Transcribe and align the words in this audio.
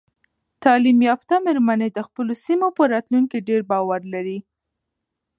تعلیم 0.63 0.99
یافته 1.09 1.35
میرمنې 1.45 1.89
د 1.91 1.99
خپلو 2.07 2.33
سیمو 2.45 2.67
په 2.77 2.83
راتلونکي 2.93 3.37
ډیر 3.47 3.61
باور 3.71 4.01
لري. 4.13 4.39